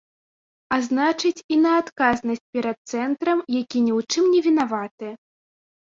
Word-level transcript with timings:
А 0.75 0.79
значыць, 0.87 1.43
і 1.55 1.59
на 1.65 1.73
адказнасць 1.83 2.43
перад 2.55 2.77
цэнтрам, 2.97 3.39
які 3.61 3.77
ні 3.89 3.93
ў 3.97 3.99
чым 4.15 4.25
не 4.37 4.41
вінаваты. 4.47 5.07